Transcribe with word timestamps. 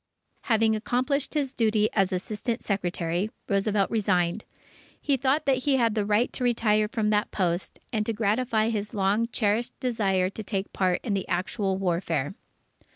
Having 0.45 0.75
accomplished 0.75 1.35
his 1.35 1.53
duty 1.53 1.87
as 1.93 2.11
Assistant 2.11 2.63
Secretary, 2.63 3.29
Roosevelt 3.47 3.91
resigned. 3.91 4.45
He 4.99 5.15
thought 5.15 5.45
that 5.45 5.57
he 5.57 5.75
had 5.75 5.95
a 5.95 6.03
right 6.03 6.33
to 6.33 6.43
retire 6.43 6.87
from 6.87 7.11
that 7.11 7.29
post, 7.29 7.79
and 7.93 8.03
to 8.07 8.11
gratify 8.11 8.69
his 8.69 8.95
long 8.95 9.27
cherished 9.27 9.79
desire 9.79 10.31
to 10.31 10.41
take 10.43 10.73
part 10.73 11.01
in 11.03 11.13
the 11.13 11.27
actual 11.27 11.77
warfare. 11.77 12.33